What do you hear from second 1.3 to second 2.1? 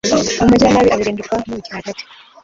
n’uburyarya bwe